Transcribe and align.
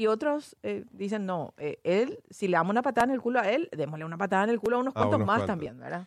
Y 0.00 0.06
otros 0.06 0.56
eh, 0.62 0.84
dicen, 0.92 1.26
no, 1.26 1.54
eh, 1.58 1.80
él, 1.82 2.20
si 2.30 2.46
le 2.46 2.52
damos 2.52 2.70
una 2.70 2.82
patada 2.82 3.06
en 3.08 3.14
el 3.14 3.20
culo 3.20 3.40
a 3.40 3.50
él, 3.50 3.68
démosle 3.76 4.04
una 4.04 4.16
patada 4.16 4.44
en 4.44 4.50
el 4.50 4.60
culo 4.60 4.76
a 4.76 4.80
unos 4.80 4.94
A 4.94 5.00
cuantos 5.00 5.16
unos 5.16 5.26
más 5.26 5.38
cuantos. 5.38 5.46
también, 5.48 5.76
¿verdad? 5.80 6.06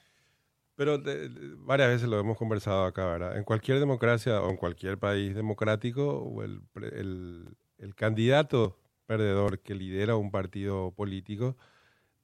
Pero 0.75 0.98
de- 0.98 1.28
de- 1.28 1.56
varias 1.58 1.90
veces 1.90 2.08
lo 2.08 2.17
hemos 2.17 2.38
conversado 2.38 2.85
acá, 2.85 3.06
¿verdad? 3.08 3.38
En 3.38 3.43
cualquier 3.43 3.80
democracia 3.82 4.42
o 4.42 4.50
en 4.50 4.56
cualquier 4.56 4.98
país 4.98 5.35
democrático, 5.35 6.42
el, 6.42 6.62
el, 6.93 7.50
el 7.80 7.93
candidato 7.96 8.77
perdedor 9.07 9.59
que 9.59 9.75
lidera 9.75 10.16
un 10.16 10.32
partido 10.32 10.92
político 10.92 11.58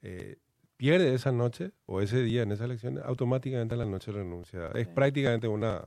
eh, 0.02 0.38
pierde 0.78 1.14
esa 1.14 1.34
noche 1.34 1.74
o 1.86 2.00
ese 2.00 2.24
día 2.24 2.44
en 2.44 2.54
esa 2.54 2.64
elección, 2.64 2.98
automáticamente 3.04 3.76
a 3.76 3.78
la 3.78 3.86
noche 3.86 4.14
renuncia. 4.14 4.68
Es 4.74 4.88
prácticamente 4.88 5.50
una... 5.50 5.86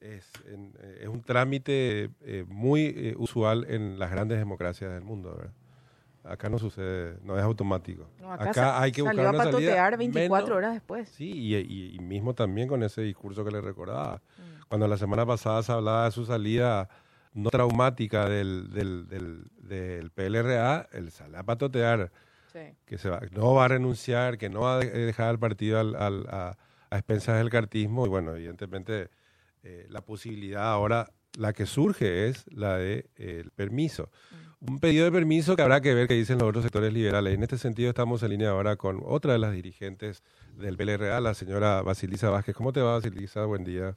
Es, 0.00 0.30
en- 0.46 0.72
eh, 0.80 1.00
es 1.02 1.08
un 1.08 1.22
trámite 1.22 2.10
eh, 2.22 2.44
muy 2.48 2.84
eh, 2.96 3.14
usual 3.18 3.66
en 3.68 3.98
las 3.98 4.10
grandes 4.10 4.38
democracias 4.38 4.92
del 4.92 5.02
mundo, 5.02 5.34
¿verdad? 5.36 5.52
Acá 6.24 6.48
no 6.50 6.58
sucede, 6.58 7.16
no 7.24 7.36
es 7.38 7.42
automático. 7.42 8.06
No, 8.20 8.32
acá 8.32 8.80
hay 8.82 8.92
que 8.92 9.00
buscar 9.02 9.16
salió 9.16 9.28
a 9.28 9.32
una 9.32 9.38
salida 9.44 9.50
patotear 9.60 9.96
24 9.96 10.46
menos- 10.46 10.56
horas 10.56 10.72
después. 10.74 11.08
Sí, 11.08 11.30
y, 11.32 11.56
y- 11.56 11.94
y 11.96 11.98
mismo 12.00 12.34
también 12.34 12.68
con 12.68 12.82
ese 12.82 13.00
discurso 13.02 13.44
que 13.44 13.50
le 13.50 13.60
recordaba. 13.60 14.16
Mm. 14.36 14.68
Cuando 14.68 14.86
la 14.88 14.98
semana 14.98 15.24
pasada 15.24 15.62
se 15.62 15.72
hablaba 15.72 16.04
de 16.04 16.10
su 16.10 16.26
salida 16.26 16.88
no 17.32 17.50
traumática 17.50 18.28
del, 18.28 18.70
del, 18.72 19.08
del, 19.08 19.44
del 19.62 20.10
PLRA, 20.10 20.88
él 20.92 21.10
sale 21.10 21.38
a 21.38 21.42
patotear 21.44 22.10
Sí. 22.52 22.60
que 22.86 22.98
se 22.98 23.08
va, 23.10 23.20
no 23.32 23.54
va 23.54 23.66
a 23.66 23.68
renunciar, 23.68 24.38
que 24.38 24.48
no 24.50 24.60
va 24.62 24.76
a 24.76 24.78
de- 24.78 24.90
dejar 25.06 25.30
el 25.32 25.38
partido 25.38 25.78
al, 25.78 25.94
al- 25.94 26.26
a, 26.30 26.56
a 26.90 26.96
expensas 26.98 27.38
del 27.38 27.48
cartismo. 27.50 28.04
Y 28.06 28.08
bueno, 28.08 28.34
evidentemente 28.34 29.08
eh, 29.68 29.86
la 29.90 30.00
posibilidad 30.00 30.64
ahora, 30.72 31.10
la 31.36 31.52
que 31.52 31.66
surge 31.66 32.28
es 32.28 32.46
la 32.50 32.78
de 32.78 33.10
eh, 33.16 33.42
el 33.44 33.50
permiso. 33.50 34.08
Un 34.66 34.78
pedido 34.78 35.04
de 35.04 35.12
permiso 35.12 35.56
que 35.56 35.62
habrá 35.62 35.82
que 35.82 35.92
ver 35.92 36.08
qué 36.08 36.14
dicen 36.14 36.38
los 36.38 36.48
otros 36.48 36.64
sectores 36.64 36.90
liberales. 36.90 37.34
En 37.34 37.42
este 37.42 37.58
sentido 37.58 37.90
estamos 37.90 38.22
en 38.22 38.30
línea 38.30 38.48
ahora 38.48 38.76
con 38.76 39.02
otra 39.04 39.34
de 39.34 39.38
las 39.38 39.52
dirigentes 39.52 40.24
del 40.56 40.78
PLRA, 40.78 41.20
la 41.20 41.34
señora 41.34 41.82
Basilisa 41.82 42.30
Vázquez. 42.30 42.56
¿Cómo 42.56 42.72
te 42.72 42.80
va, 42.80 42.94
Basilisa? 42.94 43.44
Buen 43.44 43.62
día. 43.62 43.94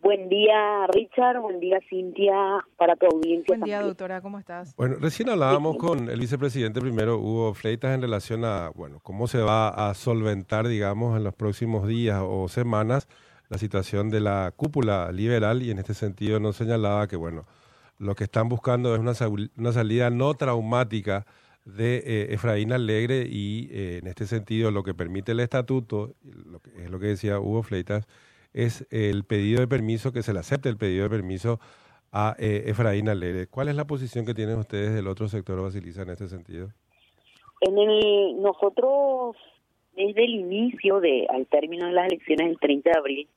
Buen 0.00 0.30
día, 0.30 0.86
Richard. 0.86 1.38
Buen 1.38 1.60
día, 1.60 1.78
Cintia, 1.90 2.64
para 2.78 2.96
tu 2.96 3.04
audiencia. 3.06 3.44
Buen 3.48 3.60
día, 3.60 3.76
también. 3.76 3.90
doctora, 3.90 4.22
¿cómo 4.22 4.38
estás? 4.38 4.74
Bueno, 4.76 4.96
recién 4.98 5.28
hablábamos 5.28 5.76
con 5.76 6.08
el 6.08 6.18
vicepresidente 6.18 6.80
primero, 6.80 7.18
Hugo 7.18 7.52
Fleitas, 7.52 7.94
en 7.94 8.00
relación 8.00 8.42
a, 8.46 8.70
bueno, 8.70 9.00
cómo 9.02 9.26
se 9.26 9.42
va 9.42 9.68
a 9.68 9.92
solventar, 9.92 10.66
digamos, 10.66 11.14
en 11.18 11.24
los 11.24 11.34
próximos 11.34 11.86
días 11.86 12.22
o 12.24 12.48
semanas 12.48 13.06
la 13.48 13.58
situación 13.58 14.10
de 14.10 14.20
la 14.20 14.52
cúpula 14.56 15.12
liberal 15.12 15.62
y 15.62 15.70
en 15.70 15.78
este 15.78 15.94
sentido 15.94 16.40
nos 16.40 16.56
señalaba 16.56 17.06
que, 17.06 17.16
bueno, 17.16 17.44
lo 17.98 18.14
que 18.14 18.24
están 18.24 18.48
buscando 18.48 18.94
es 18.94 19.00
una, 19.00 19.12
una 19.56 19.72
salida 19.72 20.10
no 20.10 20.34
traumática 20.34 21.26
de 21.64 21.96
eh, 22.06 22.34
Efraín 22.34 22.72
Alegre 22.72 23.26
y 23.28 23.68
eh, 23.70 23.98
en 24.00 24.06
este 24.06 24.26
sentido 24.26 24.70
lo 24.70 24.82
que 24.82 24.94
permite 24.94 25.32
el 25.32 25.40
estatuto, 25.40 26.14
lo 26.22 26.60
que, 26.60 26.84
es 26.84 26.90
lo 26.90 26.98
que 26.98 27.06
decía 27.06 27.40
Hugo 27.40 27.62
Fleitas, 27.62 28.06
es 28.54 28.86
el 28.90 29.24
pedido 29.24 29.60
de 29.60 29.68
permiso, 29.68 30.12
que 30.12 30.22
se 30.22 30.32
le 30.32 30.38
acepte 30.38 30.68
el 30.68 30.78
pedido 30.78 31.04
de 31.04 31.10
permiso 31.10 31.60
a 32.12 32.36
eh, 32.38 32.64
Efraín 32.66 33.08
Alegre. 33.08 33.48
¿Cuál 33.48 33.68
es 33.68 33.74
la 33.74 33.86
posición 33.86 34.24
que 34.24 34.32
tienen 34.32 34.58
ustedes 34.58 34.94
del 34.94 35.08
otro 35.08 35.28
sector, 35.28 35.60
Basilisa, 35.60 36.02
en 36.02 36.10
este 36.10 36.28
sentido? 36.28 36.70
En 37.60 37.76
el, 37.76 38.40
nosotros, 38.40 39.36
desde 39.96 40.24
el 40.24 40.34
inicio, 40.34 41.00
de 41.00 41.26
al 41.30 41.46
término 41.46 41.86
de 41.86 41.92
las 41.92 42.06
elecciones 42.06 42.48
del 42.48 42.58
30 42.58 42.90
de 42.90 42.98
abril, 42.98 43.28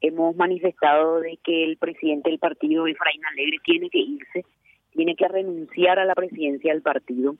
hemos 0.00 0.34
manifestado 0.36 1.20
de 1.20 1.38
que 1.44 1.64
el 1.64 1.76
presidente 1.76 2.30
del 2.30 2.38
partido, 2.38 2.86
Efraín 2.86 3.24
Alegre, 3.26 3.58
tiene 3.62 3.90
que 3.90 3.98
irse, 3.98 4.44
tiene 4.92 5.14
que 5.14 5.28
renunciar 5.28 5.98
a 5.98 6.04
la 6.04 6.14
presidencia 6.14 6.72
del 6.72 6.82
partido, 6.82 7.36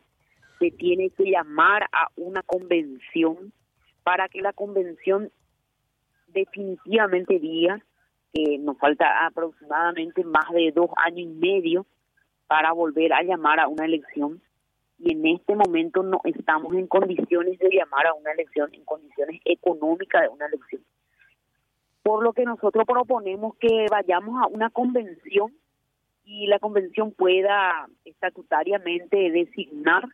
se 0.58 0.70
tiene 0.70 1.10
que 1.10 1.30
llamar 1.30 1.84
a 1.92 2.08
una 2.16 2.42
convención 2.42 3.52
para 4.02 4.28
que 4.28 4.42
la 4.42 4.52
convención 4.52 5.30
definitivamente 6.28 7.38
diga 7.38 7.82
que 8.34 8.58
nos 8.58 8.76
falta 8.78 9.26
aproximadamente 9.26 10.24
más 10.24 10.50
de 10.52 10.72
dos 10.72 10.90
años 10.96 11.20
y 11.20 11.26
medio 11.26 11.86
para 12.46 12.72
volver 12.72 13.12
a 13.12 13.22
llamar 13.22 13.60
a 13.60 13.68
una 13.68 13.86
elección 13.86 14.42
y 14.98 15.12
en 15.12 15.26
este 15.26 15.54
momento 15.54 16.02
no 16.02 16.20
estamos 16.24 16.74
en 16.74 16.86
condiciones 16.86 17.58
de 17.58 17.70
llamar 17.70 18.06
a 18.06 18.14
una 18.14 18.32
elección, 18.32 18.72
en 18.74 18.84
condiciones 18.84 19.40
económicas 19.44 20.22
de 20.22 20.28
una 20.28 20.46
elección. 20.46 20.82
Por 22.02 22.24
lo 22.24 22.32
que 22.32 22.44
nosotros 22.44 22.84
proponemos 22.86 23.56
que 23.56 23.86
vayamos 23.90 24.42
a 24.42 24.46
una 24.48 24.70
convención 24.70 25.52
y 26.24 26.46
la 26.46 26.58
convención 26.58 27.12
pueda 27.12 27.88
estatutariamente 28.04 29.30
designar 29.30 30.08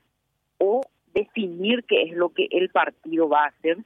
o 0.58 0.82
definir 1.14 1.84
qué 1.84 2.02
es 2.02 2.12
lo 2.12 2.30
que 2.30 2.48
el 2.50 2.68
partido 2.70 3.28
va 3.28 3.44
a 3.44 3.48
hacer 3.48 3.78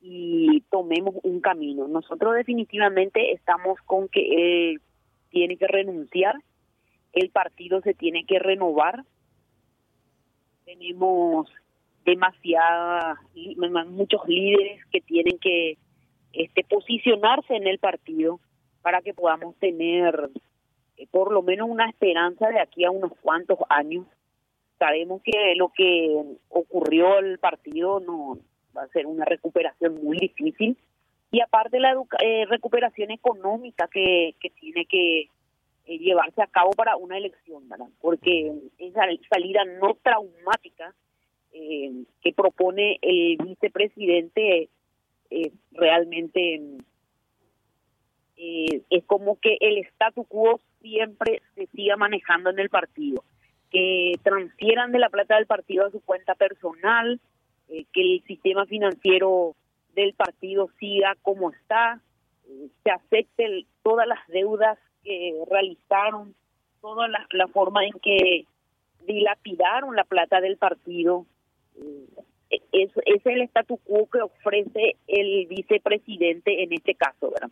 y 0.00 0.62
tomemos 0.70 1.16
un 1.22 1.40
camino. 1.40 1.88
Nosotros 1.88 2.34
definitivamente 2.34 3.32
estamos 3.32 3.80
con 3.86 4.08
que 4.08 4.70
él 4.70 4.80
tiene 5.30 5.56
que 5.56 5.66
renunciar, 5.66 6.36
el 7.12 7.30
partido 7.30 7.80
se 7.80 7.94
tiene 7.94 8.24
que 8.24 8.38
renovar. 8.38 9.04
Tenemos 10.68 11.48
demasiadas 12.04 13.16
li- 13.34 13.56
muchos 13.86 14.20
líderes 14.28 14.84
que 14.92 15.00
tienen 15.00 15.38
que 15.38 15.78
este 16.34 16.62
posicionarse 16.62 17.56
en 17.56 17.66
el 17.66 17.78
partido 17.78 18.38
para 18.82 19.00
que 19.00 19.14
podamos 19.14 19.56
tener 19.56 20.28
eh, 20.98 21.06
por 21.10 21.32
lo 21.32 21.40
menos 21.40 21.70
una 21.70 21.88
esperanza 21.88 22.48
de 22.50 22.60
aquí 22.60 22.84
a 22.84 22.90
unos 22.90 23.12
cuantos 23.22 23.58
años. 23.70 24.04
Sabemos 24.78 25.22
que 25.22 25.54
lo 25.56 25.70
que 25.74 26.22
ocurrió 26.50 27.18
el 27.18 27.38
partido 27.38 28.00
no 28.00 28.36
va 28.76 28.82
a 28.82 28.88
ser 28.88 29.06
una 29.06 29.24
recuperación 29.24 29.94
muy 30.04 30.18
difícil 30.18 30.76
y 31.30 31.40
aparte 31.40 31.80
la 31.80 31.92
educa- 31.92 32.18
eh, 32.22 32.44
recuperación 32.44 33.10
económica 33.10 33.88
que, 33.90 34.34
que 34.38 34.50
tiene 34.50 34.84
que 34.84 35.30
eh, 35.88 35.98
llevarse 35.98 36.42
a 36.42 36.46
cabo 36.46 36.70
para 36.72 36.96
una 36.96 37.16
elección, 37.18 37.68
¿verdad? 37.68 37.88
Porque 38.00 38.52
esa 38.78 39.02
salida 39.30 39.64
no 39.80 39.94
traumática 40.02 40.94
eh, 41.52 42.04
que 42.20 42.32
propone 42.32 42.98
el 43.02 43.38
vicepresidente 43.38 44.68
eh, 45.30 45.52
realmente 45.72 46.60
eh, 48.36 48.82
es 48.90 49.04
como 49.04 49.38
que 49.40 49.56
el 49.60 49.78
statu 49.86 50.24
quo 50.24 50.60
siempre 50.80 51.42
se 51.54 51.66
siga 51.68 51.96
manejando 51.96 52.50
en 52.50 52.58
el 52.60 52.68
partido, 52.70 53.24
que 53.70 54.12
transfieran 54.22 54.92
de 54.92 54.98
la 55.00 55.08
plata 55.10 55.36
del 55.36 55.46
partido 55.46 55.86
a 55.86 55.90
su 55.90 56.00
cuenta 56.00 56.34
personal, 56.34 57.20
que 57.68 58.14
el 58.14 58.22
sistema 58.26 58.64
financiero 58.64 59.54
del 59.94 60.14
partido 60.14 60.70
siga 60.78 61.16
como 61.20 61.50
está, 61.50 62.00
se 62.82 62.90
acepte 62.90 63.44
el- 63.44 63.66
todas 63.82 64.06
las 64.06 64.26
deudas 64.28 64.78
que 65.02 65.34
realizaron, 65.50 66.34
toda 66.80 67.08
la, 67.08 67.26
la 67.32 67.48
forma 67.48 67.84
en 67.84 67.92
que 68.00 68.44
dilapidaron 69.06 69.96
la 69.96 70.04
plata 70.04 70.40
del 70.40 70.56
partido. 70.56 71.26
Eh, 71.76 72.06
es, 72.72 72.90
es 73.04 73.26
el 73.26 73.42
statu 73.42 73.78
quo 73.78 74.08
que 74.10 74.20
ofrece 74.22 74.96
el 75.06 75.46
vicepresidente 75.46 76.62
en 76.62 76.72
este 76.72 76.94
caso, 76.94 77.30
¿verdad? 77.30 77.50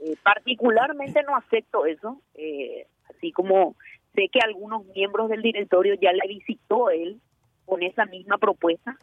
Eh, 0.00 0.16
particularmente 0.22 1.22
no 1.22 1.34
acepto 1.34 1.86
eso, 1.86 2.20
eh, 2.34 2.86
así 3.08 3.32
como 3.32 3.74
sé 4.14 4.28
que 4.28 4.40
algunos 4.40 4.84
miembros 4.94 5.30
del 5.30 5.40
directorio 5.40 5.94
ya 5.94 6.12
le 6.12 6.28
visitó 6.28 6.90
él 6.90 7.20
con 7.64 7.82
esa 7.82 8.04
misma 8.04 8.36
propuesta, 8.36 8.98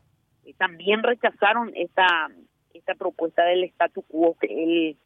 eh, 0.46 0.54
también 0.58 1.02
rechazaron 1.02 1.72
esta 1.76 2.30
esta 2.74 2.96
propuesta 2.96 3.44
del 3.46 3.64
statu 3.66 4.02
quo 4.04 4.36
que 4.40 4.48
él 4.48 4.98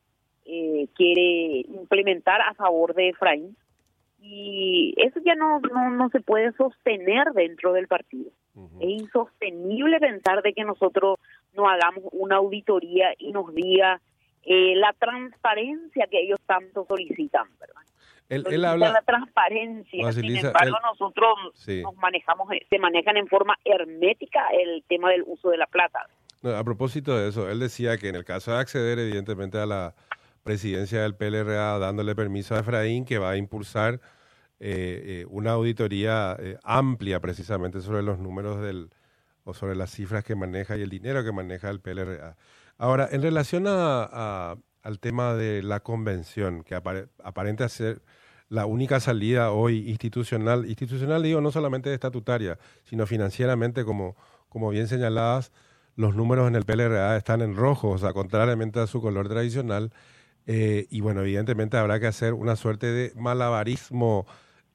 eh, 0.47 0.87
quiere 0.95 1.61
implementar 1.67 2.41
a 2.41 2.53
favor 2.53 2.93
de 2.95 3.09
Efraín 3.09 3.55
y 4.19 4.93
eso 4.97 5.19
ya 5.23 5.35
no, 5.35 5.59
no 5.59 5.89
no 5.91 6.09
se 6.09 6.21
puede 6.21 6.51
sostener 6.53 7.27
dentro 7.33 7.73
del 7.73 7.87
partido. 7.87 8.31
Es 8.79 8.89
insostenible 8.89 9.99
pensar 9.99 10.41
de 10.41 10.53
que 10.53 10.63
nosotros 10.63 11.19
no 11.53 11.69
hagamos 11.69 12.05
una 12.11 12.37
auditoría 12.37 13.13
y 13.19 13.31
nos 13.31 13.53
diga 13.53 14.01
eh, 14.43 14.73
la 14.75 14.93
transparencia 14.93 16.07
que 16.09 16.21
ellos 16.21 16.39
tanto 16.47 16.85
solicitan, 16.87 17.47
¿verdad? 17.59 17.81
Él, 18.29 18.43
él 18.49 18.65
habla, 18.65 18.91
la 18.91 19.01
transparencia. 19.03 20.11
Sin 20.11 20.35
embargo, 20.37 20.59
él- 20.77 20.83
nosotros 20.83 21.35
Sí. 21.53 21.81
nos 21.83 21.95
manejamos, 21.97 22.49
se 22.69 22.79
manejan 22.79 23.17
en 23.17 23.27
forma 23.27 23.55
hermética 23.63 24.47
el 24.51 24.83
tema 24.87 25.11
del 25.11 25.23
uso 25.27 25.49
de 25.49 25.57
la 25.57 25.67
plata. 25.67 26.07
No, 26.41 26.55
a 26.55 26.63
propósito 26.63 27.15
de 27.17 27.29
eso, 27.29 27.49
él 27.49 27.59
decía 27.59 27.97
que 27.97 28.09
en 28.09 28.15
el 28.15 28.25
caso 28.25 28.51
de 28.51 28.57
acceder 28.59 28.97
evidentemente 28.99 29.57
a 29.59 29.65
la 29.65 29.93
presidencia 30.47 31.01
del 31.01 31.13
PLRA, 31.15 31.77
dándole 31.79 32.15
permiso 32.15 32.55
a 32.55 32.59
Efraín, 32.59 33.05
que 33.05 33.19
va 33.19 33.31
a 33.31 33.37
impulsar 33.37 33.99
eh, 34.59 35.03
eh, 35.05 35.25
una 35.29 35.51
auditoría 35.51 36.35
eh, 36.39 36.57
amplia 36.63 37.19
precisamente 37.19 37.81
sobre 37.81 38.01
los 38.01 38.17
números 38.17 38.61
del 38.61 38.89
o 39.43 39.53
sobre 39.53 39.75
las 39.75 39.91
cifras 39.91 40.23
que 40.23 40.35
maneja 40.35 40.75
y 40.75 40.81
el 40.81 40.89
dinero 40.89 41.23
que 41.23 41.31
maneja 41.31 41.69
el 41.69 41.79
PLRA. 41.79 42.35
Ahora, 42.77 43.07
en 43.11 43.21
relación 43.21 43.65
a, 43.67 44.55
al 44.83 44.99
tema 44.99 45.35
de 45.35 45.61
la 45.63 45.79
convención, 45.79 46.63
que 46.63 46.75
apare- 46.75 47.07
aparenta 47.23 47.69
ser 47.69 48.01
la 48.49 48.65
única 48.65 48.99
salida 48.99 49.51
hoy 49.51 49.89
institucional, 49.89 50.65
institucional 50.65 51.21
digo 51.23 51.39
no 51.41 51.51
solamente 51.51 51.93
estatutaria, 51.93 52.57
sino 52.83 53.05
financieramente, 53.05 53.83
como, 53.85 54.15
como 54.49 54.69
bien 54.69 54.87
señaladas, 54.87 55.51
los 55.95 56.13
números 56.15 56.47
en 56.47 56.55
el 56.55 56.63
PLRA 56.65 57.15
están 57.17 57.41
en 57.41 57.55
rojo, 57.55 57.89
o 57.89 57.97
sea, 57.97 58.11
contrariamente 58.13 58.79
a 58.79 58.87
su 58.87 59.01
color 59.01 59.27
tradicional. 59.29 59.91
Eh, 60.47 60.87
y 60.89 61.01
bueno, 61.01 61.21
evidentemente 61.21 61.77
habrá 61.77 61.99
que 61.99 62.07
hacer 62.07 62.33
una 62.33 62.55
suerte 62.55 62.87
de 62.87 63.13
malabarismo 63.15 64.25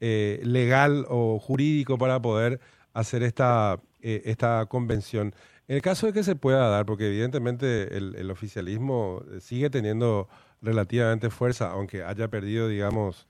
eh, 0.00 0.40
legal 0.44 1.06
o 1.08 1.38
jurídico 1.38 1.96
para 1.96 2.20
poder 2.20 2.60
hacer 2.92 3.22
esta, 3.22 3.80
eh, 4.02 4.22
esta 4.26 4.66
convención. 4.66 5.34
En 5.68 5.76
el 5.76 5.82
caso 5.82 6.06
de 6.06 6.12
que 6.12 6.24
se 6.24 6.36
pueda 6.36 6.68
dar, 6.68 6.84
porque 6.84 7.06
evidentemente 7.08 7.96
el, 7.96 8.30
oficialismo 8.30 9.24
sigue 9.40 9.70
teniendo 9.70 10.28
relativamente 10.60 11.30
fuerza, 11.30 11.70
aunque 11.70 12.02
haya 12.02 12.28
perdido, 12.28 12.68
digamos, 12.68 13.26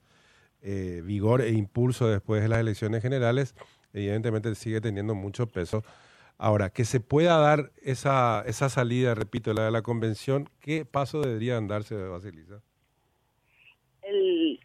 vigor 1.03 1.41
e 1.41 1.51
impulso 1.51 2.07
después 2.07 2.41
de 2.41 2.47
las 2.49 2.59
elecciones 2.59 3.01
generales, 3.01 3.53
evidentemente 3.93 4.53
sigue 4.55 4.81
teniendo 4.81 5.15
mucho 5.15 5.47
peso. 5.47 5.83
Ahora, 6.43 6.71
que 6.71 6.83
se 6.83 6.99
pueda 6.99 7.37
dar 7.37 7.71
esa, 7.83 8.43
esa 8.45 8.67
salida, 8.67 9.15
repito, 9.15 9.53
la 9.53 9.63
de 9.63 9.71
la 9.71 9.81
convención, 9.81 10.49
¿qué 10.59 10.83
paso 10.83 11.21
deberían 11.21 11.69
darse, 11.69 11.95
Basilisa? 11.95 12.61
El, 14.01 14.59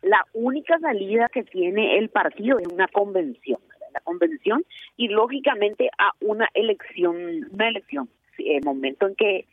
la 0.00 0.24
única 0.32 0.78
salida 0.78 1.28
que 1.28 1.42
tiene 1.42 1.98
el 1.98 2.08
partido 2.08 2.58
es 2.58 2.68
una 2.68 2.88
convención 2.88 3.58
la 3.92 4.00
convención 4.00 4.64
y 4.96 5.08
lógicamente 5.08 5.90
a 5.98 6.12
una 6.20 6.48
elección, 6.54 7.16
una 7.52 7.68
elección, 7.68 8.08
el 8.38 8.64
momento 8.64 9.06
en 9.06 9.14
que 9.14 9.46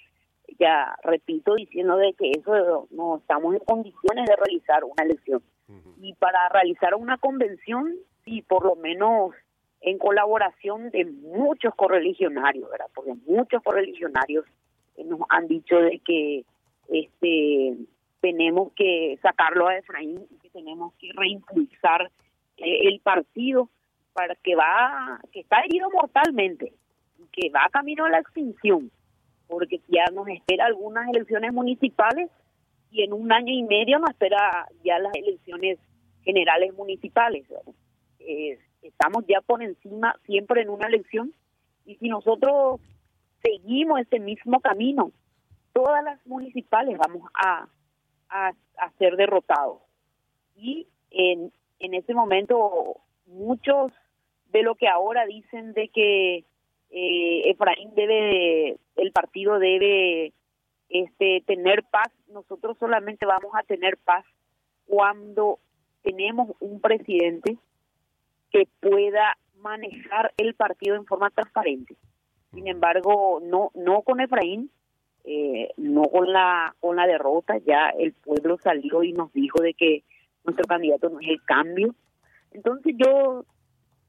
ya 0.57 0.95
repito 1.03 1.56
diciendo 1.56 1.98
de 1.98 2.13
que 2.13 2.31
eso 2.31 2.88
no 2.92 3.18
estamos 3.18 3.56
en 3.56 3.59
condiciones 3.59 4.25
de 4.25 4.36
realizar 4.38 4.83
una 4.86 5.03
elección. 5.03 5.44
Y 6.01 6.13
para 6.15 6.50
realizar 6.50 6.95
una 6.95 7.18
convención 7.18 7.94
y 8.25 8.42
por 8.42 8.65
lo 8.65 8.75
menos 8.75 9.36
en 9.81 9.98
colaboración 9.98 10.92
de 10.92 11.06
muchos 11.06 11.74
correligionarios, 11.75 12.69
¿verdad? 12.69 12.88
Porque 12.94 13.13
muchos 13.25 13.62
correligionarios 13.63 14.45
nos 15.04 15.22
han 15.30 15.48
dicho 15.48 15.78
de 15.78 16.00
que 16.00 16.45
este 16.89 17.78
tenemos 18.22 18.72
que 18.74 19.18
sacarlo 19.22 19.68
a 19.68 19.78
Efraín 19.78 20.28
y 20.30 20.38
que 20.38 20.50
tenemos 20.51 20.94
que 21.00 21.10
reimpulsar 21.13 22.12
eh, 22.57 22.88
el 22.88 23.00
partido 23.00 23.69
para 24.13 24.36
que 24.36 24.56
va, 24.56 25.19
que 25.31 25.39
está 25.39 25.62
herido 25.62 25.89
mortalmente, 25.89 26.72
que 27.31 27.50
va 27.50 27.68
camino 27.72 28.06
a 28.06 28.10
la 28.10 28.19
extinción, 28.19 28.92
porque 29.48 29.81
ya 29.88 30.06
nos 30.13 30.27
espera 30.27 30.66
algunas 30.66 31.10
elecciones 31.10 31.51
municipales 31.51 32.30
y 32.92 33.04
en 33.04 33.13
un 33.13 33.31
año 33.31 33.54
y 33.54 33.63
medio 33.63 33.98
nos 33.98 34.12
espera 34.12 34.68
ya 34.84 35.00
las 35.00 35.16
elecciones 35.16 35.80
generales 36.24 36.74
municipales. 36.75 37.45
Estamos 38.81 39.25
ya 39.28 39.42
por 39.42 39.62
encima 39.62 40.16
siempre 40.25 40.62
en 40.62 40.69
una 40.69 40.88
elección 40.88 41.33
y 41.86 41.95
si 41.95 42.10
nosotros 42.10 42.80
seguimos 43.42 44.00
este 44.00 44.19
mismo 44.19 44.60
camino, 44.60 45.12
todas 45.74 46.04
las 46.04 46.25
municipales 46.25 46.98
vamos 46.98 47.30
a, 47.33 47.68
a, 48.30 48.51
a 48.78 48.92
ser 48.98 49.16
derrotados. 49.16 49.80
Y 50.56 50.88
en, 51.10 51.51
en 51.80 51.94
ese 51.94 52.13
momento 52.13 52.98
muchos 53.25 53.92
de 54.51 54.63
lo 54.63 54.75
que 54.75 54.88
ahora 54.88 55.25
dicen 55.25 55.74
de 55.74 55.88
que 55.89 56.45
eh, 56.92 57.50
Efraín 57.50 57.95
debe, 57.95 58.77
el 58.98 59.12
partido 59.12 59.60
debe 59.60 60.34
este, 60.89 61.42
tener 61.48 61.84
paz, 61.84 62.12
nosotros 62.27 62.77
solamente 62.77 63.25
vamos 63.25 63.51
a 63.56 63.63
tener 63.63 63.98
paz 63.98 64.25
cuando 64.86 65.60
tenemos 66.04 66.50
un 66.60 66.81
presidente 66.81 67.57
que 68.51 68.68
pueda 68.80 69.38
manejar 69.59 70.33
el 70.38 70.53
partido 70.56 70.95
en 70.95 71.06
forma 71.06 71.30
transparente. 71.30 71.95
Sin 72.53 72.68
embargo, 72.68 73.39
no 73.42 73.71
no 73.75 74.01
con 74.01 74.19
Efraín, 74.19 74.69
eh, 75.24 75.69
no 75.77 76.03
con 76.03 76.31
la 76.31 76.75
con 76.80 76.95
la 76.95 77.07
derrota, 77.07 77.57
ya 77.59 77.89
el 77.89 78.13
pueblo 78.13 78.57
salió 78.57 79.03
y 79.03 79.13
nos 79.13 79.31
dijo 79.33 79.62
de 79.62 79.74
que 79.74 80.03
nuestro 80.44 80.65
candidato 80.65 81.09
no 81.09 81.19
es 81.19 81.30
el 81.30 81.44
cambio. 81.44 81.95
Entonces 82.51 82.95
yo 82.98 83.45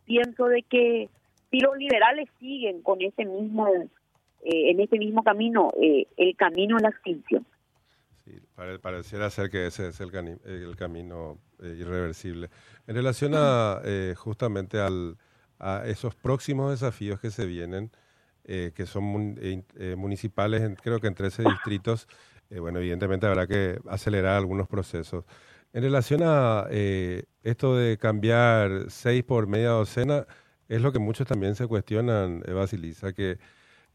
pienso 0.04 0.46
de 0.46 0.62
que 0.62 1.08
si 1.50 1.60
los 1.60 1.76
liberales 1.76 2.28
siguen 2.40 2.82
con 2.82 3.00
ese 3.02 3.24
mismo 3.24 3.68
eh, 3.68 4.70
en 4.70 4.80
ese 4.80 4.98
mismo 4.98 5.22
camino 5.22 5.72
eh, 5.80 6.06
el 6.16 6.34
camino 6.36 6.76
a 6.76 6.80
la 6.80 6.88
extinción 6.88 7.46
sí, 8.24 8.40
pareciera 8.80 9.30
ser 9.30 9.50
que 9.50 9.66
ese 9.66 9.88
es 9.88 10.00
el, 10.00 10.14
el 10.44 10.76
camino 10.76 11.38
eh, 11.60 11.76
irreversible. 11.78 12.50
En 12.86 12.96
relación 12.96 13.32
a 13.34 13.80
justamente 14.16 14.78
al, 14.78 15.16
a 15.58 15.84
esos 15.86 16.14
próximos 16.14 16.70
desafíos 16.70 17.20
que 17.20 17.30
se 17.30 17.46
vienen 17.46 17.90
que 18.44 18.86
son 18.86 19.04
municipales 19.96 20.68
creo 20.82 20.98
que 20.98 21.06
en 21.06 21.14
13 21.14 21.44
distritos 21.44 22.08
bueno 22.50 22.80
evidentemente 22.80 23.24
habrá 23.24 23.46
que 23.46 23.78
acelerar 23.88 24.36
algunos 24.36 24.66
procesos. 24.66 25.24
En 25.74 25.82
relación 25.82 26.20
a 26.22 26.66
eh, 26.70 27.24
esto 27.42 27.76
de 27.76 27.96
cambiar 27.96 28.90
seis 28.90 29.24
por 29.24 29.46
media 29.46 29.70
docena, 29.70 30.26
es 30.68 30.82
lo 30.82 30.92
que 30.92 30.98
muchos 30.98 31.26
también 31.26 31.54
se 31.54 31.66
cuestionan, 31.66 32.42
eh, 32.46 32.52
Basilisa, 32.52 33.14
que 33.14 33.38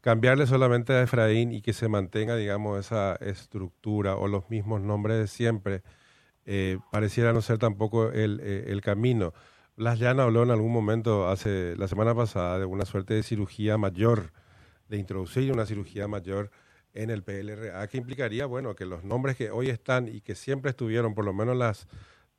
cambiarle 0.00 0.46
solamente 0.46 0.92
a 0.92 1.02
Efraín 1.02 1.52
y 1.52 1.62
que 1.62 1.72
se 1.72 1.88
mantenga, 1.88 2.36
digamos, 2.36 2.78
esa 2.78 3.16
estructura 3.16 4.16
o 4.16 4.28
los 4.28 4.48
mismos 4.50 4.80
nombres 4.80 5.18
de 5.18 5.26
siempre, 5.26 5.82
eh, 6.46 6.78
pareciera 6.90 7.32
no 7.32 7.42
ser 7.42 7.58
tampoco 7.58 8.12
el, 8.12 8.40
el 8.40 8.80
camino. 8.80 9.34
Las 9.76 10.00
Llana 10.00 10.24
habló 10.24 10.42
en 10.42 10.50
algún 10.50 10.72
momento, 10.72 11.28
hace 11.28 11.76
la 11.76 11.86
semana 11.86 12.14
pasada, 12.14 12.58
de 12.58 12.64
una 12.64 12.84
suerte 12.84 13.14
de 13.14 13.22
cirugía 13.22 13.78
mayor, 13.78 14.32
de 14.88 14.96
introducir 14.96 15.52
una 15.52 15.66
cirugía 15.66 16.08
mayor 16.08 16.50
en 16.94 17.10
el 17.10 17.22
PLRA, 17.22 17.86
que 17.86 17.98
implicaría, 17.98 18.46
bueno, 18.46 18.74
que 18.74 18.86
los 18.86 19.04
nombres 19.04 19.36
que 19.36 19.50
hoy 19.50 19.68
están 19.68 20.08
y 20.08 20.20
que 20.20 20.34
siempre 20.34 20.70
estuvieron, 20.70 21.14
por 21.14 21.24
lo 21.24 21.32
menos 21.32 21.56
las 21.56 21.86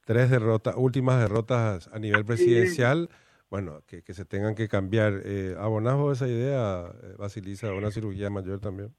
tres 0.06 0.30
derrotas, 0.30 0.76
últimas 0.78 1.22
derrotas 1.22 1.90
a 1.94 2.00
nivel 2.00 2.26
presidencial, 2.26 3.10
bueno, 3.50 3.82
que, 3.88 4.02
se 4.14 4.26
tengan 4.26 4.56
que 4.56 4.68
cambiar. 4.68 5.22
Eh, 5.26 5.56
¿Abonás 5.58 5.98
esa 6.12 6.28
idea, 6.28 6.86
eh, 7.04 7.16
Basilisa, 7.18 7.74
una 7.74 7.92
cirugía 7.92 8.30
mayor 8.30 8.60
también? 8.60 8.94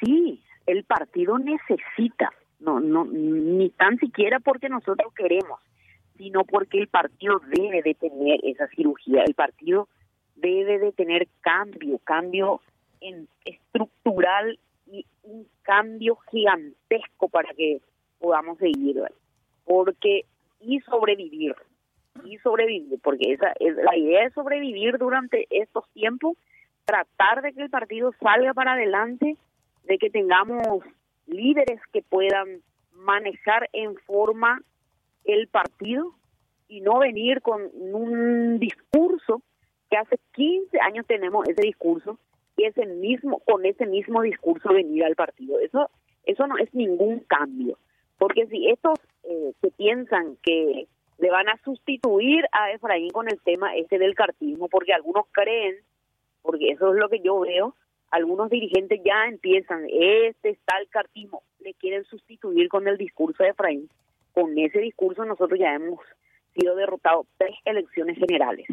Sí, 0.00 0.42
el 0.66 0.84
partido 0.84 1.38
necesita, 1.38 2.30
no, 2.60 2.80
no, 2.80 3.04
ni 3.04 3.70
tan 3.70 3.98
siquiera 3.98 4.38
porque 4.40 4.68
nosotros 4.68 5.12
queremos, 5.14 5.60
sino 6.18 6.44
porque 6.44 6.78
el 6.78 6.88
partido 6.88 7.40
debe 7.56 7.82
de 7.82 7.94
tener 7.94 8.40
esa 8.42 8.68
cirugía, 8.68 9.22
el 9.24 9.34
partido 9.34 9.88
debe 10.36 10.78
de 10.78 10.92
tener 10.92 11.28
cambio, 11.40 11.98
cambio 12.04 12.60
en, 13.00 13.28
estructural 13.44 14.58
y 14.86 15.06
un 15.22 15.46
cambio 15.62 16.16
gigantesco 16.30 17.28
para 17.28 17.52
que 17.54 17.80
podamos 18.18 18.58
seguir, 18.58 19.02
porque 19.64 20.26
y 20.60 20.80
sobrevivir 20.80 21.54
y 22.24 22.38
sobrevivir, 22.38 23.00
porque 23.02 23.32
esa 23.32 23.52
es 23.58 23.76
la 23.76 23.96
idea 23.96 24.24
de 24.24 24.30
sobrevivir 24.30 24.98
durante 24.98 25.46
estos 25.50 25.88
tiempos, 25.92 26.36
tratar 26.84 27.42
de 27.42 27.52
que 27.52 27.62
el 27.62 27.70
partido 27.70 28.12
salga 28.20 28.54
para 28.54 28.72
adelante, 28.72 29.36
de 29.84 29.98
que 29.98 30.10
tengamos 30.10 30.84
líderes 31.26 31.80
que 31.92 32.02
puedan 32.02 32.62
manejar 32.92 33.68
en 33.72 33.96
forma 33.96 34.60
el 35.24 35.48
partido 35.48 36.14
y 36.68 36.80
no 36.80 36.98
venir 36.98 37.42
con 37.42 37.62
un 37.74 38.58
discurso 38.58 39.42
que 39.90 39.96
hace 39.96 40.18
15 40.32 40.80
años 40.80 41.06
tenemos 41.06 41.48
ese 41.48 41.62
discurso 41.62 42.18
y 42.56 42.64
ese 42.64 42.86
mismo 42.86 43.40
con 43.40 43.64
ese 43.64 43.86
mismo 43.86 44.22
discurso 44.22 44.72
venir 44.72 45.04
al 45.04 45.14
partido. 45.14 45.58
Eso 45.60 45.90
eso 46.24 46.46
no 46.46 46.56
es 46.56 46.72
ningún 46.72 47.20
cambio, 47.20 47.78
porque 48.18 48.46
si 48.46 48.68
estos 48.68 48.98
eh, 49.24 49.52
se 49.60 49.70
piensan 49.72 50.36
que 50.42 50.86
le 51.18 51.30
van 51.30 51.48
a 51.48 51.56
sustituir 51.64 52.44
a 52.52 52.72
Efraín 52.72 53.10
con 53.10 53.28
el 53.28 53.40
tema 53.40 53.76
este 53.76 53.98
del 53.98 54.14
cartismo, 54.14 54.68
porque 54.68 54.92
algunos 54.92 55.26
creen, 55.30 55.76
porque 56.42 56.70
eso 56.70 56.92
es 56.92 56.98
lo 56.98 57.08
que 57.08 57.20
yo 57.20 57.40
veo, 57.40 57.74
algunos 58.10 58.50
dirigentes 58.50 59.00
ya 59.04 59.26
empiezan, 59.26 59.86
este 59.88 60.50
está 60.50 60.78
el 60.78 60.88
cartismo, 60.88 61.42
le 61.60 61.74
quieren 61.74 62.04
sustituir 62.04 62.68
con 62.68 62.86
el 62.88 62.98
discurso 62.98 63.42
de 63.42 63.50
Efraín. 63.50 63.88
Con 64.34 64.58
ese 64.58 64.80
discurso 64.80 65.24
nosotros 65.24 65.58
ya 65.58 65.74
hemos 65.74 66.00
sido 66.54 66.74
derrotados 66.74 67.26
tres 67.38 67.54
elecciones 67.64 68.18
generales 68.18 68.66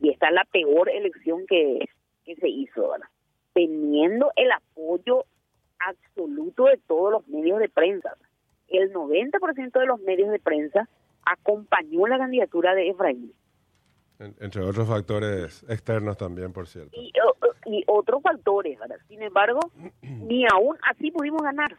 y 0.00 0.10
esta 0.10 0.28
es 0.28 0.34
la 0.34 0.44
peor 0.44 0.90
elección 0.90 1.46
que, 1.46 1.88
que 2.24 2.36
se 2.36 2.48
hizo, 2.48 2.90
¿verdad? 2.90 3.08
teniendo 3.52 4.32
el 4.36 4.50
apoyo 4.50 5.24
absoluto 5.78 6.64
de 6.64 6.78
todos 6.86 7.12
los 7.12 7.28
medios 7.28 7.58
de 7.58 7.68
prensa. 7.68 8.16
El 8.68 8.92
90% 8.92 9.78
de 9.78 9.86
los 9.86 10.00
medios 10.00 10.30
de 10.30 10.38
prensa 10.38 10.88
acompañó 11.24 12.06
la 12.06 12.18
candidatura 12.18 12.74
de 12.74 12.88
Efraín. 12.90 13.32
entre 14.18 14.62
otros 14.62 14.86
factores 14.88 15.64
externos 15.68 16.16
también, 16.16 16.52
por 16.52 16.66
cierto. 16.68 16.90
Y, 17.00 17.12
y 17.66 17.84
otros 17.86 18.22
factores, 18.22 18.78
¿verdad? 18.78 18.96
Sin 19.08 19.22
embargo, 19.22 19.60
ni 20.02 20.44
aún 20.46 20.76
así 20.88 21.10
pudimos 21.10 21.42
ganar. 21.42 21.76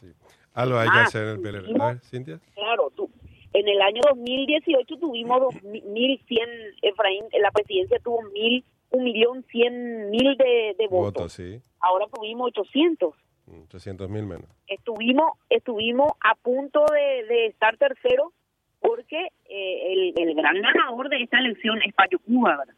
Sí. 0.00 0.12
Algo 0.52 0.78
hay 0.78 0.88
que 0.88 0.94
Más, 0.96 1.08
hacer 1.08 1.22
en 1.28 1.30
el 1.36 1.40
PLR. 1.40 1.64
Tuvimos- 1.64 1.88
ver, 1.94 2.00
Cintia. 2.00 2.40
Claro, 2.54 2.90
tú, 2.94 3.10
en 3.52 3.68
el 3.68 3.80
año 3.80 4.00
2018 4.08 4.96
tuvimos 4.98 5.40
dos 5.40 5.62
mi- 5.64 5.82
1.100, 5.82 6.74
Efraín, 6.82 7.24
la 7.40 7.50
presidencia 7.50 7.98
tuvo 8.00 8.22
mil, 8.30 8.64
un 8.90 9.02
millón 9.04 9.44
cien 9.50 10.10
mil 10.10 10.36
de, 10.36 10.74
de 10.78 10.86
votos. 10.88 11.14
Votos, 11.14 11.32
sí. 11.32 11.60
Ahora 11.80 12.06
tuvimos 12.12 12.48
800. 12.48 13.14
800 13.46 14.08
mil 14.08 14.24
menos. 14.26 14.48
Estuvimos, 14.66 15.38
estuvimos 15.50 16.12
a 16.20 16.34
punto 16.34 16.84
de, 16.92 17.26
de 17.26 17.46
estar 17.46 17.76
tercero 17.76 18.32
porque 18.80 19.28
eh, 19.46 19.92
el, 19.92 20.14
el 20.16 20.34
gran 20.34 20.60
ganador 20.60 21.08
de 21.08 21.22
esta 21.22 21.38
elección 21.38 21.80
es 21.82 21.94
Payo 21.94 22.18
Cuba, 22.18 22.56
¿verdad? 22.58 22.74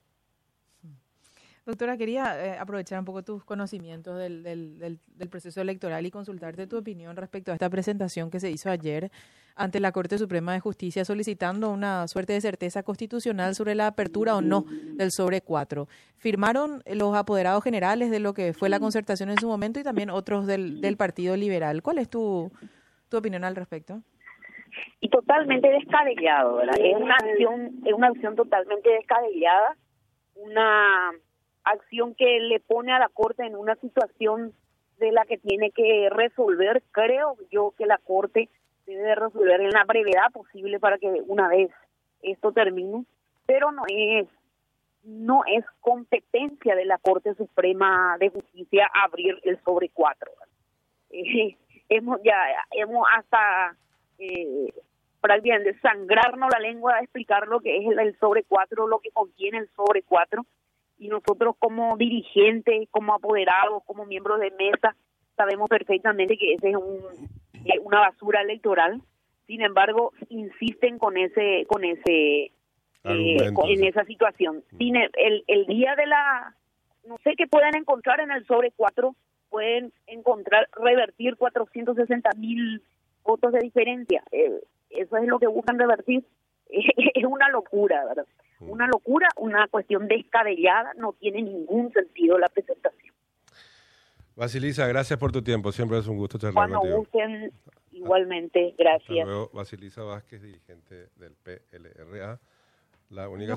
Doctora, 1.67 1.97
quería 1.97 2.47
eh, 2.47 2.59
aprovechar 2.61 3.01
un 3.01 3.05
poco 3.05 3.25
tus 3.25 3.45
conocimientos 3.45 4.17
del, 4.17 4.45
del, 4.45 4.79
del, 4.79 5.01
del 5.05 5.29
proceso 5.29 5.61
electoral 5.61 6.07
y 6.07 6.13
consultarte 6.13 6.69
tu 6.69 6.79
opinión 6.79 7.17
respecto 7.17 7.51
a 7.51 7.55
esta 7.55 7.69
presentación 7.69 8.31
que 8.31 8.39
se 8.39 8.53
hizo 8.53 8.71
ayer 8.71 9.11
ante 9.57 9.81
la 9.81 9.91
Corte 9.91 10.17
Suprema 10.17 10.53
de 10.53 10.61
Justicia 10.61 11.05
solicitando 11.05 11.71
una 11.71 12.07
suerte 12.07 12.35
de 12.35 12.41
certeza 12.41 12.85
constitucional 12.85 13.57
sobre 13.57 13.75
la 13.75 13.89
apertura 13.89 14.37
o 14.37 14.43
no 14.43 14.65
del 14.95 15.11
sobre 15.11 15.41
4. 15.41 15.89
Firmaron 16.19 16.85
los 16.87 17.17
apoderados 17.17 17.65
generales 17.65 18.13
de 18.13 18.21
lo 18.21 18.33
que 18.33 18.53
fue 18.53 18.69
la 18.69 18.79
concertación 18.79 19.31
en 19.31 19.39
su 19.39 19.49
momento 19.49 19.81
y 19.81 19.83
también 19.83 20.11
otros 20.11 20.47
del, 20.47 20.97
Partido 20.97 21.37
Liberal. 21.37 21.83
¿Cuál 21.83 21.99
es 21.99 22.09
tu, 22.09 22.53
tu 23.09 23.17
opinión 23.17 23.43
al 23.43 23.57
respecto? 23.57 24.03
y 25.01 25.09
totalmente 25.09 25.69
descabellado, 25.69 26.57
¿verdad? 26.57 26.75
Es 26.79 26.97
una 26.97 27.15
acción, 27.15 27.81
es 27.85 27.93
una 27.95 28.09
acción 28.09 28.37
totalmente 28.37 28.91
descabellada, 28.91 29.75
una 30.35 31.13
acción 31.67 32.15
que 32.15 32.41
le 32.41 32.61
pone 32.61 32.93
a 32.93 32.99
la 32.99 33.09
Corte 33.09 33.45
en 33.45 33.57
una 33.57 33.75
situación 33.77 34.53
de 34.99 35.13
la 35.13 35.25
que 35.25 35.37
tiene 35.39 35.71
que 35.73 36.09
resolver. 36.11 36.83
Creo 36.93 37.37
yo 37.51 37.75
que 37.77 37.87
la 37.87 37.99
Corte 37.99 38.49
debe 38.87 39.15
resolver 39.15 39.61
en 39.61 39.71
la 39.71 39.85
brevedad 39.85 40.31
posible 40.33 40.79
para 40.79 40.99
que 40.99 41.09
una 41.27 41.49
vez 41.49 41.71
esto 42.23 42.53
termine, 42.53 43.05
pero 43.47 43.73
no 43.73 43.83
es 43.89 44.27
no 45.03 45.43
es 45.47 45.65
competencia 45.81 46.75
de 46.75 46.85
la 46.85 46.99
Corte 46.99 47.35
Suprema 47.35 48.17
de 48.19 48.29
Justicia 48.29 48.91
abrir 48.93 49.39
el 49.45 49.61
sobre 49.63 49.91
cuatro. 49.91 50.33
Eh, 51.09 51.57
hemos 51.89 52.21
ya 52.25 52.35
hemos 52.73 53.07
hasta 53.17 53.77
eh, 54.19 54.73
prácticamente 55.21 55.79
sangrarnos 55.79 56.51
la 56.53 56.59
lengua 56.59 56.97
a 56.97 57.01
explicar 57.01 57.47
lo 57.47 57.61
que 57.61 57.77
es 57.77 57.87
el, 57.87 57.99
el 58.01 58.19
sobre 58.19 58.43
cuatro, 58.43 58.89
lo 58.89 58.99
que 58.99 59.13
contiene 59.13 59.59
el 59.59 59.69
sobre 59.77 60.03
cuatro 60.03 60.45
y 60.99 61.09
nosotros 61.09 61.57
como 61.59 61.97
dirigentes, 61.97 62.89
como 62.91 63.15
apoderados, 63.15 63.83
como 63.85 64.07
miembros 64.07 64.41
de 64.41 64.51
mesa, 64.53 64.97
sabemos 65.37 65.69
perfectamente 65.69 66.37
que 66.39 66.55
ese 66.55 66.71
es 66.71 66.77
un, 66.77 67.01
eh, 67.67 67.79
una 67.83 68.01
basura 68.01 68.41
electoral. 68.43 69.01
Sin 69.47 69.63
embargo, 69.63 70.13
insisten 70.29 70.99
con 70.99 71.17
ese 71.17 71.67
con 71.69 71.85
ese 71.85 72.51
eh, 73.05 73.53
con- 73.55 73.69
en 73.71 73.85
esa 73.85 74.05
situación. 74.05 74.65
Sin 74.79 74.97
el, 74.97 75.45
el, 75.47 75.67
día 75.67 75.95
de 75.95 76.07
la 76.07 76.55
no 77.07 77.17
sé 77.23 77.35
qué 77.37 77.47
pueden 77.47 77.77
encontrar 77.77 78.19
en 78.21 78.31
el 78.33 78.45
sobre 78.47 78.73
cuatro, 78.73 79.15
pueden 79.49 79.93
encontrar 80.09 80.69
revertir 80.73 81.37
460 81.37 82.31
mil 82.37 82.83
votos 83.23 83.53
de 83.53 83.61
diferencia. 83.61 84.23
Eh, 84.33 84.61
eso 84.91 85.17
es 85.17 85.27
lo 85.29 85.39
que 85.39 85.47
buscan 85.47 85.79
revertir. 85.79 86.25
es 87.15 87.25
una 87.25 87.49
locura, 87.49 88.05
¿verdad? 88.07 88.27
Mm. 88.61 88.71
Una 88.71 88.87
locura, 88.87 89.29
una 89.37 89.69
cuestión 89.69 90.09
descabellada, 90.09 90.95
no 90.95 91.13
tiene 91.13 91.43
ningún 91.43 91.93
sentido 91.93 92.39
la 92.39 92.49
presentación. 92.49 93.15
Basilisa, 94.35 94.87
gracias 94.87 95.19
por 95.19 95.33
tu 95.33 95.43
tiempo. 95.43 95.73
Siempre 95.73 95.99
es 95.99 96.07
un 96.07 96.19
gusto 96.19 96.39
charlar 96.39 96.55
Cuando 96.55 96.81
contigo. 96.81 96.99
gusten, 96.99 97.53
igualmente, 97.93 98.71
Hasta 98.71 98.83
gracias. 98.83 99.27
luego, 99.27 99.51
Basilisa 99.53 100.03
Vázquez, 100.03 100.43
dirigente 100.43 101.09
del 101.17 101.35
PLRA. 101.35 102.39
La 103.11 103.29
única 103.29 103.57